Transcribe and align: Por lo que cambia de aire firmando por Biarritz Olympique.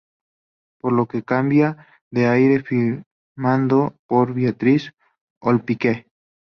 Por 0.79 0.93
lo 0.93 1.05
que 1.05 1.21
cambia 1.21 1.85
de 2.09 2.25
aire 2.27 2.63
firmando 2.63 3.93
por 4.07 4.33
Biarritz 4.33 4.93
Olympique. 5.43 6.07